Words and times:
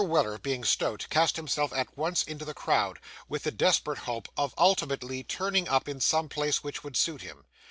Weller, 0.03 0.39
being 0.39 0.63
stout, 0.63 1.05
cast 1.11 1.35
himself 1.35 1.71
at 1.73 1.95
once 1.95 2.23
into 2.23 2.43
the 2.43 2.55
crowd, 2.55 2.97
with 3.29 3.43
the 3.43 3.51
desperate 3.51 3.99
hope 3.99 4.27
of 4.35 4.55
ultimately 4.57 5.23
turning 5.23 5.67
up 5.69 5.87
in 5.87 5.99
some 6.01 6.27
place 6.27 6.63
which 6.63 6.83
would 6.83 6.97
suit 6.97 7.21
him. 7.21 7.45